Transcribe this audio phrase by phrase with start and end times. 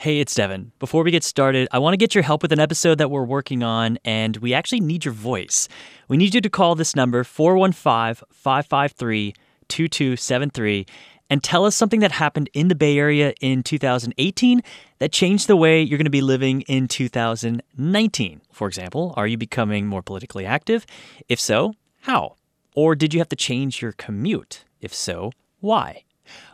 [0.00, 0.72] Hey, it's Devin.
[0.78, 3.22] Before we get started, I want to get your help with an episode that we're
[3.22, 5.68] working on, and we actually need your voice.
[6.08, 9.34] We need you to call this number, 415 553
[9.68, 10.86] 2273,
[11.28, 14.62] and tell us something that happened in the Bay Area in 2018
[15.00, 18.40] that changed the way you're going to be living in 2019.
[18.50, 20.86] For example, are you becoming more politically active?
[21.28, 22.36] If so, how?
[22.74, 24.64] Or did you have to change your commute?
[24.80, 26.04] If so, why?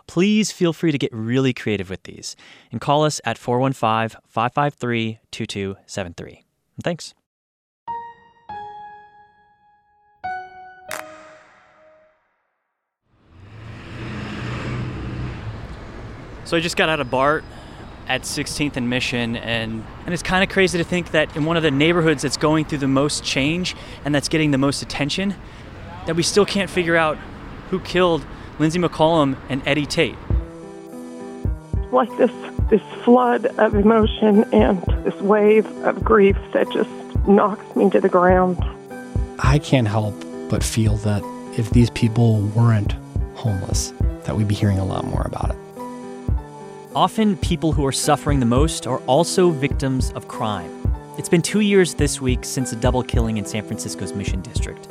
[0.07, 2.37] Please feel free to get really creative with these
[2.71, 6.45] and call us at 415 553 2273.
[6.83, 7.15] Thanks.
[16.47, 17.43] So I just got out of BART
[18.07, 21.57] at 16th and Mission, and, and it's kind of crazy to think that in one
[21.57, 25.35] of the neighborhoods that's going through the most change and that's getting the most attention,
[26.07, 27.19] that we still can't figure out
[27.71, 28.25] who killed
[28.59, 30.17] Lindsay McCollum and Eddie Tate.
[31.93, 32.31] Like this,
[32.71, 36.91] this flood of emotion and this wave of grief that just
[37.29, 38.59] knocks me to the ground.
[39.39, 40.15] I can't help
[40.49, 41.23] but feel that
[41.59, 42.95] if these people weren't
[43.35, 43.93] homeless,
[44.25, 45.57] that we'd be hearing a lot more about it.
[46.95, 50.73] Often, people who are suffering the most are also victims of crime.
[51.19, 54.89] It's been two years this week since a double killing in San Francisco's Mission District.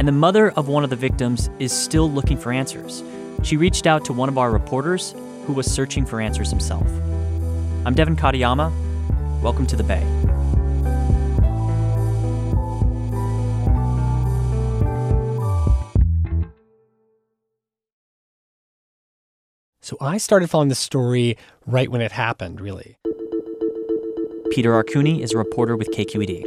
[0.00, 3.04] And the mother of one of the victims is still looking for answers.
[3.42, 6.86] She reached out to one of our reporters who was searching for answers himself.
[7.84, 8.72] I'm Devin Katayama.
[9.42, 10.00] Welcome to the Bay.
[19.82, 21.36] So I started following the story
[21.66, 22.96] right when it happened, really.
[24.50, 26.44] Peter Arcuni is a reporter with KQED.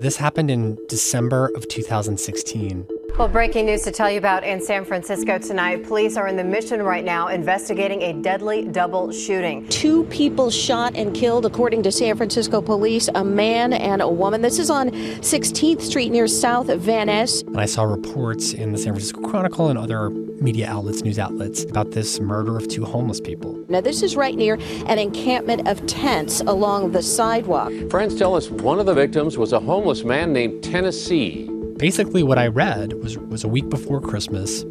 [0.00, 2.88] This happened in December of 2016.
[3.18, 5.84] Well, breaking news to tell you about in San Francisco tonight.
[5.84, 9.66] Police are in the mission right now investigating a deadly double shooting.
[9.68, 14.42] Two people shot and killed, according to San Francisco police, a man and a woman.
[14.42, 17.40] This is on 16th Street near South Van Ness.
[17.40, 21.64] And I saw reports in the San Francisco Chronicle and other media outlets, news outlets,
[21.64, 23.58] about this murder of two homeless people.
[23.70, 27.72] Now, this is right near an encampment of tents along the sidewalk.
[27.88, 31.50] Friends tell us one of the victims was a homeless man named Tennessee.
[31.76, 34.64] Basically, what I read was, was a week before Christmas.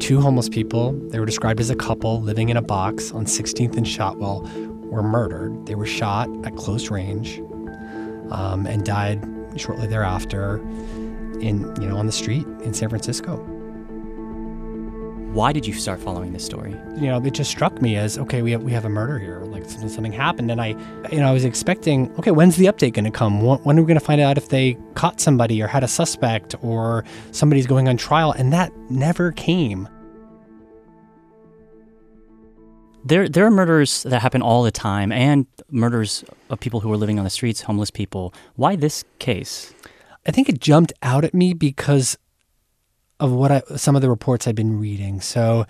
[0.00, 3.76] Two homeless people, they were described as a couple living in a box on 16th
[3.76, 4.40] and Shotwell,
[4.90, 5.66] were murdered.
[5.66, 7.38] They were shot at close range
[8.32, 9.24] um, and died
[9.56, 10.56] shortly thereafter
[11.40, 13.36] in, you know, on the street in San Francisco.
[15.34, 16.76] Why did you start following this story?
[16.94, 19.40] You know, it just struck me as okay, we have, we have a murder here.
[19.40, 20.68] Like something, something happened, and I,
[21.10, 23.42] you know, I was expecting okay, when's the update going to come?
[23.42, 25.88] When, when are we going to find out if they caught somebody or had a
[25.88, 28.30] suspect or somebody's going on trial?
[28.30, 29.88] And that never came.
[33.04, 36.96] There, there are murders that happen all the time, and murders of people who are
[36.96, 38.32] living on the streets, homeless people.
[38.54, 39.74] Why this case?
[40.26, 42.16] I think it jumped out at me because
[43.20, 45.20] of what I, some of the reports I'd been reading.
[45.20, 45.66] So,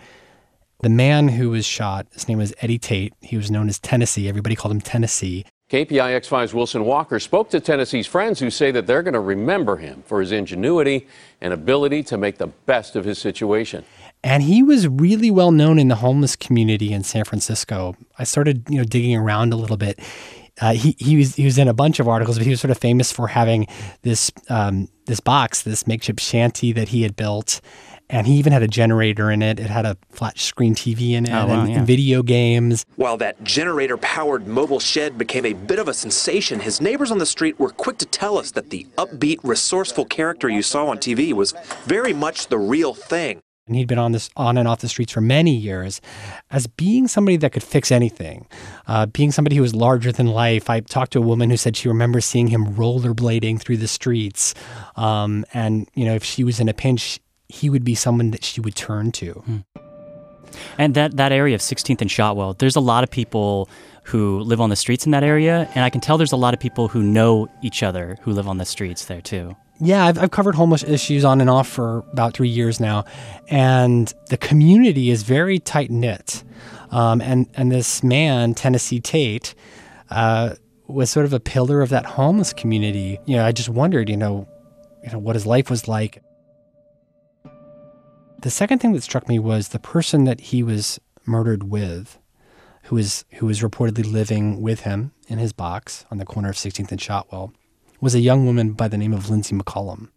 [0.80, 3.14] the man who was shot, his name was Eddie Tate.
[3.20, 4.28] He was known as Tennessee.
[4.28, 5.46] Everybody called him Tennessee.
[5.70, 9.78] KPIX 5's Wilson Walker spoke to Tennessee's friends who say that they're going to remember
[9.78, 11.06] him for his ingenuity
[11.40, 13.84] and ability to make the best of his situation.
[14.22, 17.96] And he was really well known in the homeless community in San Francisco.
[18.18, 19.98] I started, you know, digging around a little bit.
[20.60, 22.70] Uh, he he was he was in a bunch of articles, but he was sort
[22.70, 23.66] of famous for having
[24.02, 27.60] this um, this box, this makeshift shanty that he had built,
[28.08, 29.58] and he even had a generator in it.
[29.58, 31.78] It had a flat screen TV in it Oh, wow, and, yeah.
[31.78, 32.86] and video games.
[32.96, 37.18] While that generator powered mobile shed became a bit of a sensation, his neighbors on
[37.18, 40.98] the street were quick to tell us that the upbeat, resourceful character you saw on
[40.98, 41.52] TV was
[41.84, 43.40] very much the real thing.
[43.66, 46.00] And he'd been on this on and off the streets for many years
[46.50, 48.46] as being somebody that could fix anything.
[48.86, 50.68] Uh, being somebody who was larger than life.
[50.68, 54.54] I talked to a woman who said she remembers seeing him rollerblading through the streets.
[54.96, 58.44] Um, and you know if she was in a pinch he would be someone that
[58.44, 59.42] she would turn to.
[60.78, 63.68] And that, that area of 16th and Shotwell, there's a lot of people
[64.04, 66.54] who live on the streets in that area, and I can tell there's a lot
[66.54, 69.56] of people who know each other who live on the streets there too.
[69.80, 73.04] Yeah, I've, I've covered homeless issues on and off for about three years now,
[73.48, 76.44] and the community is very tight knit.
[76.90, 79.54] Um, and and this man, Tennessee Tate,
[80.10, 80.54] uh,
[80.86, 83.18] was sort of a pillar of that homeless community.
[83.26, 84.46] You know, I just wondered, you know,
[85.02, 86.22] you know what his life was like.
[88.42, 92.18] The second thing that struck me was the person that he was murdered with,
[92.84, 96.56] who was who was reportedly living with him in his box on the corner of
[96.56, 97.52] 16th and Shotwell,
[98.04, 100.08] was a young woman by the name of Lindsay McCollum.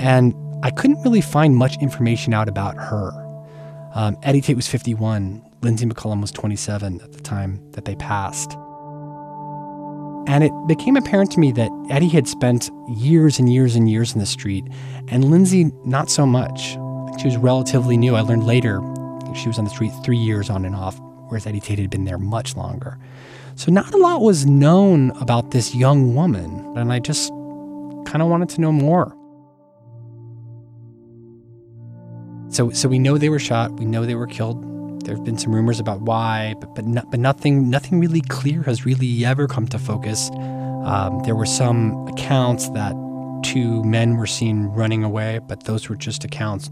[0.00, 0.34] And
[0.64, 3.12] I couldn't really find much information out about her.
[3.94, 5.40] Um, Eddie Tate was 51.
[5.62, 8.54] Lindsay McCollum was 27 at the time that they passed.
[10.26, 14.12] And it became apparent to me that Eddie had spent years and years and years
[14.12, 14.64] in the street,
[15.06, 16.70] and Lindsay not so much.
[17.20, 18.16] She was relatively new.
[18.16, 18.80] I learned later
[19.36, 22.04] she was on the street three years on and off, whereas Eddie Tate had been
[22.04, 22.98] there much longer.
[23.54, 27.30] So not a lot was known about this young woman, and I just
[28.06, 29.16] kind of wanted to know more.
[32.48, 33.72] So, so we know they were shot.
[33.72, 34.66] We know they were killed.
[35.04, 38.62] There have been some rumors about why, but but, no, but nothing nothing really clear
[38.64, 40.30] has really ever come to focus.
[40.84, 42.94] Um, there were some accounts that
[43.44, 46.70] two men were seen running away, but those were just accounts,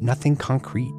[0.00, 0.92] nothing concrete.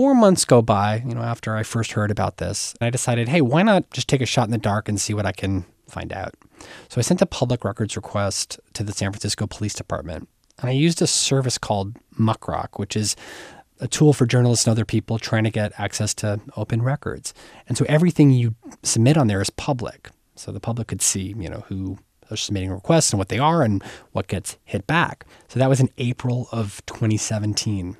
[0.00, 3.28] Four months go by, you know, after I first heard about this, and I decided,
[3.28, 5.66] hey, why not just take a shot in the dark and see what I can
[5.88, 6.32] find out?
[6.88, 10.26] So I sent a public records request to the San Francisco Police Department
[10.58, 13.14] and I used a service called Muckrock, which is
[13.78, 17.34] a tool for journalists and other people trying to get access to open records.
[17.68, 20.08] And so everything you submit on there is public.
[20.34, 21.98] So the public could see, you know, who
[22.30, 25.26] are submitting requests and what they are and what gets hit back.
[25.48, 27.98] So that was in April of 2017.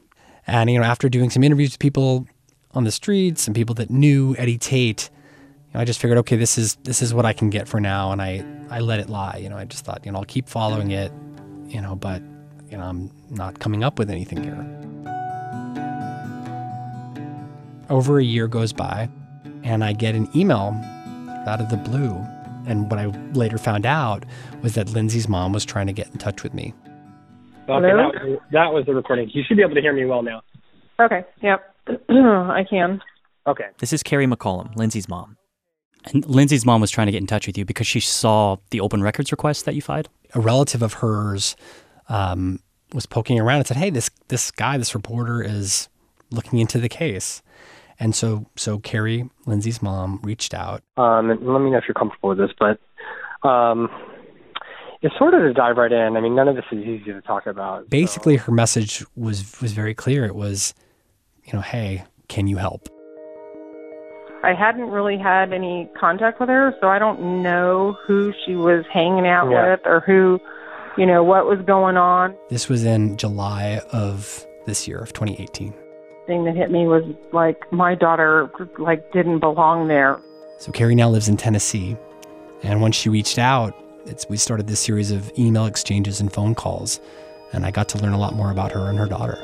[0.50, 2.26] And, you know, after doing some interviews with people
[2.72, 6.34] on the streets and people that knew Eddie Tate, you know, I just figured, okay,
[6.34, 9.08] this is this is what I can get for now, and I I let it
[9.08, 9.38] lie.
[9.40, 11.12] You know, I just thought, you know, I'll keep following it,
[11.68, 12.20] you know, but
[12.68, 14.66] you know, I'm not coming up with anything here.
[17.88, 19.08] Over a year goes by,
[19.62, 20.74] and I get an email
[21.46, 22.10] out of the blue.
[22.66, 24.24] And what I later found out
[24.62, 26.74] was that Lindsay's mom was trying to get in touch with me.
[27.70, 29.30] Okay, that was, that was the recording.
[29.32, 30.42] You should be able to hear me well now.
[31.00, 31.74] Okay, yep.
[32.08, 33.00] I can.
[33.46, 33.66] Okay.
[33.78, 35.36] This is Carrie McCollum, Lindsay's mom.
[36.06, 38.80] And Lindsay's mom was trying to get in touch with you because she saw the
[38.80, 40.08] open records request that you filed?
[40.34, 41.56] A relative of hers
[42.08, 42.60] um,
[42.92, 45.88] was poking around and said, "Hey, this this guy, this reporter, is
[46.30, 47.42] looking into the case."
[47.98, 50.82] And so, so Carrie, Lindsay's mom, reached out.
[50.96, 52.78] Um, and let me know if you're comfortable with this, but
[53.46, 53.90] um,
[55.02, 56.16] it's sort of to dive right in.
[56.16, 57.88] I mean, none of this is easy to talk about.
[57.88, 58.44] Basically, so.
[58.44, 60.24] her message was was very clear.
[60.24, 60.74] It was,
[61.44, 62.88] you know, hey, can you help?
[64.42, 68.86] I hadn't really had any contact with her, so I don't know who she was
[68.90, 69.72] hanging out yeah.
[69.72, 70.40] with or who
[70.96, 72.34] you know, what was going on.
[72.48, 75.72] This was in July of this year, of 2018.
[76.26, 80.20] Thing that hit me was like my daughter like didn't belong there.
[80.58, 81.96] So Carrie now lives in Tennessee,
[82.62, 83.74] and once she reached out,
[84.06, 87.00] it's we started this series of email exchanges and phone calls,
[87.52, 89.38] and I got to learn a lot more about her and her daughter.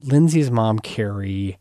[0.00, 1.58] Lindsay's mom, Carrie,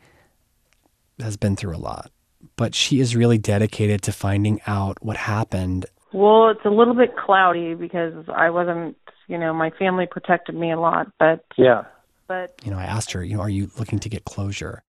[1.20, 2.12] has been through a lot
[2.56, 5.86] but she is really dedicated to finding out what happened.
[6.14, 10.72] Well, it's a little bit cloudy because I wasn't, you know, my family protected me
[10.72, 11.86] a lot, but yeah.
[12.28, 14.84] But you know, I asked her, you know, are you looking to get closure?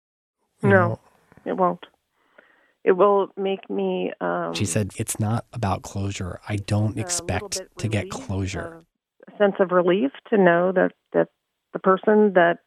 [0.63, 1.01] You no, know,
[1.45, 1.87] it won't.
[2.85, 4.13] It will make me.
[4.21, 6.41] Um, she said, "It's not about closure.
[6.49, 8.83] I don't expect to get closure."
[9.29, 11.29] A sense of relief to know that that
[11.73, 12.59] the person that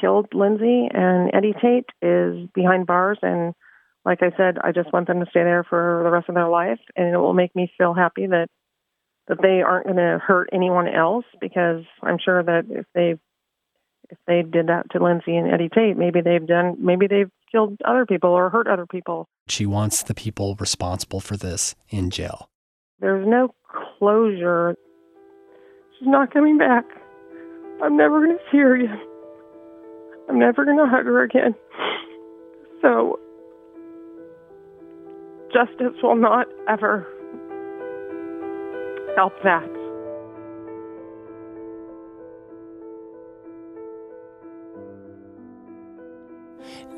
[0.00, 3.54] killed Lindsay and Eddie Tate is behind bars and
[4.06, 6.48] like I said, I just want them to stay there for the rest of their
[6.48, 8.46] life, and it will make me feel happy that
[9.26, 13.16] that they aren't going to hurt anyone else because I'm sure that if they
[14.08, 17.78] if they did that to Lindsay and Eddie Tate, maybe they've done maybe they've killed
[17.84, 19.28] other people or hurt other people.
[19.48, 22.48] She wants the people responsible for this in jail.
[23.00, 23.54] There's no
[23.98, 24.76] closure.
[25.98, 26.84] She's not coming back.
[27.82, 29.00] I'm never going to see her again.
[30.28, 31.54] I'm never going to hug her again.
[32.82, 33.18] So
[35.52, 37.06] justice will not ever
[39.16, 39.85] help that.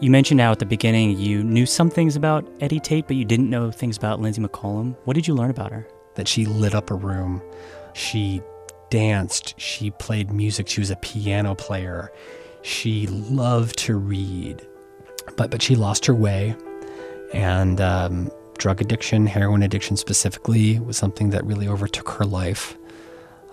[0.01, 3.25] You mentioned now at the beginning you knew some things about Eddie Tate, but you
[3.25, 4.97] didn't know things about Lindsay McCollum.
[5.05, 5.89] What did you learn about her?
[6.15, 7.43] That she lit up a room.
[7.95, 8.41] She
[8.91, 9.59] danced.
[9.61, 10.69] She played music.
[10.69, 12.13] She was a piano player.
[12.63, 14.67] She loved to read.
[15.37, 16.57] But but she lost her way
[17.33, 22.77] And um, drug addiction, heroin addiction specifically, was something that really overtook her life.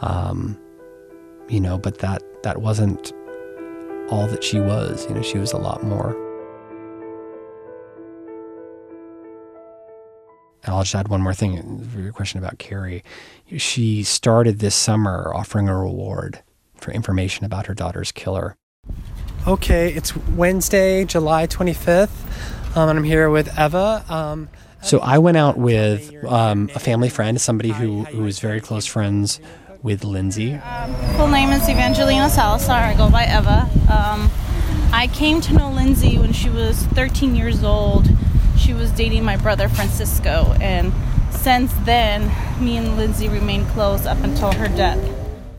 [0.02, 0.60] Um,
[1.50, 3.14] you know, but that that wasn't
[4.10, 5.06] all that she was.
[5.08, 6.16] You know, she was a lot more.
[10.66, 13.04] And I'll just add one more thing for your question about Carrie.
[13.56, 16.42] She started this summer offering a reward
[16.76, 18.58] for information about her daughter's killer.
[19.48, 22.10] Okay, it's Wednesday, July 25th,
[22.76, 24.04] um, and I'm here with Eva.
[24.10, 24.50] Um,
[24.82, 28.88] so I went out with um, a family friend, somebody who, who was very close
[28.88, 29.40] friends
[29.84, 30.60] with Lindsay.
[31.16, 32.76] Full name is Evangelina Salazar.
[32.76, 33.70] I go by Eva.
[33.88, 34.32] Um,
[34.92, 38.08] I came to know Lindsay when she was 13 years old.
[38.66, 40.92] She was dating my brother Francisco, and
[41.30, 44.98] since then, me and Lindsay remained close up until her death.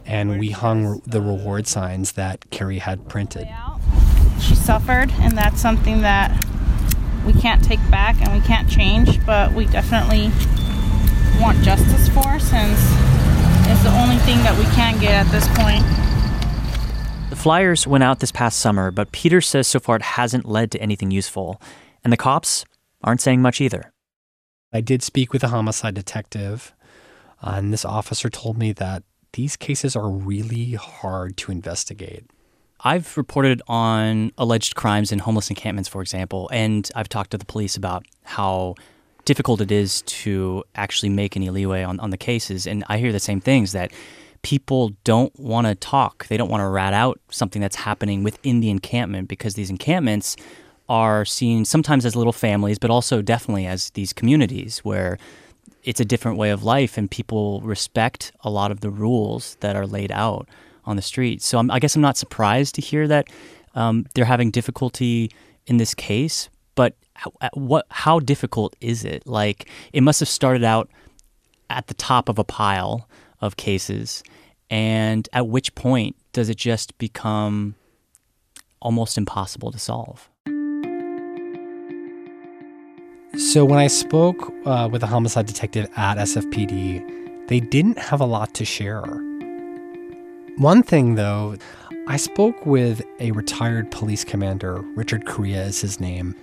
[0.04, 3.48] And we hung the reward signs that Carrie had printed.
[4.40, 6.44] She suffered, and that's something that
[7.24, 10.32] we can't take back and we can't change, but we definitely
[11.40, 12.78] want justice for since
[13.68, 15.84] it's the only thing that we can get at this point.
[17.30, 20.72] The flyers went out this past summer, but Peter says so far it hasn't led
[20.72, 21.60] to anything useful.
[22.02, 22.64] And the cops
[23.02, 23.92] aren't saying much either.
[24.72, 26.74] I did speak with a homicide detective,
[27.42, 32.24] uh, and this officer told me that these cases are really hard to investigate.
[32.80, 37.44] I've reported on alleged crimes in homeless encampments, for example, and I've talked to the
[37.44, 38.74] police about how
[39.24, 42.66] difficult it is to actually make any leeway on, on the cases.
[42.66, 43.92] And I hear the same things that
[44.42, 46.28] people don't want to talk.
[46.28, 50.36] They don't want to rat out something that's happening within the encampment because these encampments
[50.88, 55.18] are seen sometimes as little families, but also definitely as these communities where
[55.82, 59.76] it's a different way of life and people respect a lot of the rules that
[59.76, 60.48] are laid out
[60.84, 61.42] on the street.
[61.42, 63.28] So I'm, i guess I'm not surprised to hear that
[63.74, 65.30] um, they're having difficulty
[65.66, 66.48] in this case.
[66.74, 67.86] But how, what?
[67.90, 69.26] How difficult is it?
[69.26, 70.90] Like it must have started out
[71.70, 73.08] at the top of a pile
[73.40, 74.22] of cases,
[74.70, 77.74] and at which point does it just become
[78.80, 80.28] almost impossible to solve?
[83.38, 88.24] So when I spoke uh, with a homicide detective at SFPD, they didn't have a
[88.24, 89.02] lot to share.
[90.56, 91.56] One thing, though,
[92.08, 96.34] I spoke with a retired police commander, Richard Corriea is his name,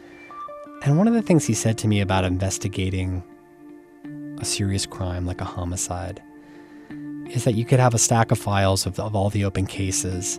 [0.83, 3.23] and one of the things he said to me about investigating
[4.39, 6.21] a serious crime like a homicide
[7.27, 10.37] is that you could have a stack of files of, of all the open cases.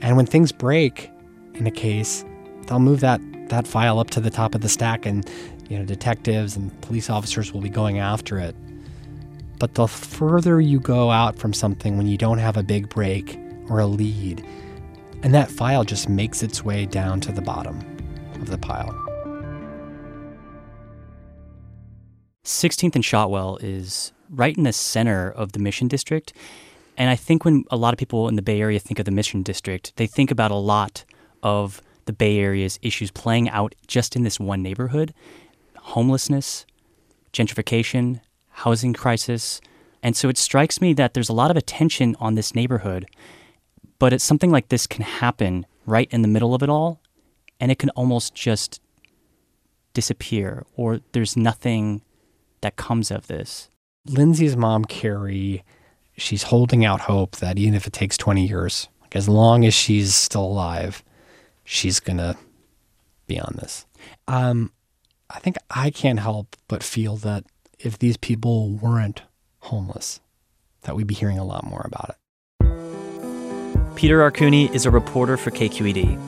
[0.00, 1.12] And when things break
[1.54, 2.24] in a case,
[2.66, 5.30] they'll move that, that file up to the top of the stack and
[5.68, 8.54] you know detectives and police officers will be going after it.
[9.58, 13.38] But the further you go out from something when you don't have a big break
[13.68, 14.44] or a lead,
[15.22, 17.78] and that file just makes its way down to the bottom
[18.34, 18.94] of the pile.
[22.44, 26.32] 16th and Shotwell is right in the center of the Mission District.
[26.96, 29.10] And I think when a lot of people in the Bay Area think of the
[29.10, 31.04] Mission District, they think about a lot
[31.42, 35.12] of the Bay Area's issues playing out just in this one neighborhood
[35.86, 36.66] homelessness,
[37.32, 39.60] gentrification, housing crisis.
[40.02, 43.06] And so it strikes me that there's a lot of attention on this neighborhood,
[43.98, 47.00] but it's something like this can happen right in the middle of it all,
[47.60, 48.80] and it can almost just
[49.94, 52.02] disappear, or there's nothing
[52.62, 53.70] that comes of this.
[54.06, 55.64] Lindsay's mom, Carrie,
[56.16, 59.72] she's holding out hope that even if it takes 20 years, like as long as
[59.72, 61.04] she's still alive,
[61.64, 62.36] she's going to
[63.26, 63.86] be on this.
[64.26, 64.72] Um,
[65.28, 67.44] I think I can't help but feel that
[67.78, 69.22] if these people weren't
[69.60, 70.20] homeless,
[70.82, 72.16] that we'd be hearing a lot more about it.
[73.96, 76.18] Peter Arcuni is a reporter for KQED.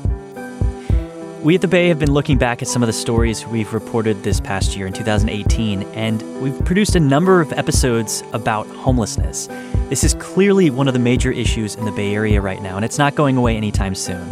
[1.45, 4.25] We at the Bay have been looking back at some of the stories we've reported
[4.25, 9.47] this past year in 2018, and we've produced a number of episodes about homelessness.
[9.88, 12.85] This is clearly one of the major issues in the Bay Area right now, and
[12.85, 14.26] it's not going away anytime soon.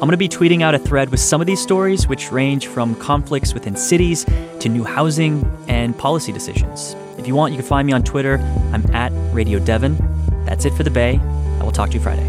[0.00, 2.68] I'm going to be tweeting out a thread with some of these stories, which range
[2.68, 4.24] from conflicts within cities
[4.60, 6.96] to new housing and policy decisions.
[7.18, 8.38] If you want, you can find me on Twitter.
[8.72, 9.98] I'm at Radio Devin.
[10.46, 11.20] That's it for the Bay.
[11.60, 12.24] I will talk to you Friday.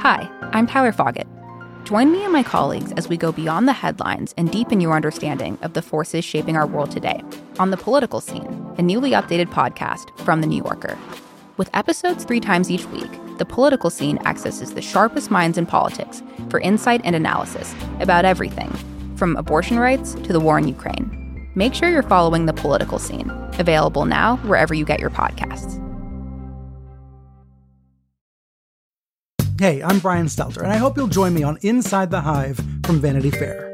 [0.00, 1.28] Hi, I'm Tyler Foggatt.
[1.84, 5.58] Join me and my colleagues as we go beyond the headlines and deepen your understanding
[5.62, 7.22] of the forces shaping our world today
[7.58, 10.98] on The Political Scene, a newly updated podcast from The New Yorker.
[11.56, 16.22] With episodes three times each week, The Political Scene accesses the sharpest minds in politics
[16.50, 18.70] for insight and analysis about everything,
[19.16, 21.50] from abortion rights to the war in Ukraine.
[21.54, 25.80] Make sure you're following The Political Scene, available now wherever you get your podcasts.
[29.58, 33.00] Hey, I'm Brian Stelter, and I hope you'll join me on Inside the Hive from
[33.00, 33.73] Vanity Fair.